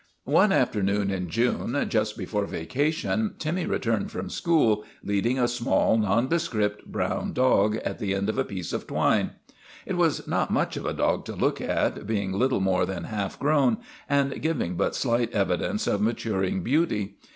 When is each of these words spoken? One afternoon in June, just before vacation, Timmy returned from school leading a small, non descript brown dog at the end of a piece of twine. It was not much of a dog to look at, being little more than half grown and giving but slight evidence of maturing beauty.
One 0.25 0.51
afternoon 0.51 1.11
in 1.11 1.29
June, 1.29 1.85
just 1.87 2.17
before 2.17 2.47
vacation, 2.47 3.35
Timmy 3.37 3.67
returned 3.67 4.09
from 4.09 4.31
school 4.31 4.83
leading 5.03 5.37
a 5.37 5.47
small, 5.47 5.95
non 5.95 6.27
descript 6.27 6.87
brown 6.91 7.33
dog 7.33 7.75
at 7.85 7.99
the 7.99 8.15
end 8.15 8.27
of 8.27 8.39
a 8.39 8.43
piece 8.43 8.73
of 8.73 8.87
twine. 8.87 9.33
It 9.85 9.97
was 9.97 10.27
not 10.27 10.49
much 10.49 10.75
of 10.75 10.87
a 10.87 10.93
dog 10.93 11.23
to 11.25 11.35
look 11.35 11.61
at, 11.61 12.07
being 12.07 12.31
little 12.33 12.61
more 12.61 12.87
than 12.87 13.03
half 13.03 13.37
grown 13.37 13.77
and 14.09 14.41
giving 14.41 14.73
but 14.75 14.95
slight 14.95 15.31
evidence 15.33 15.85
of 15.85 16.01
maturing 16.01 16.63
beauty. 16.63 17.17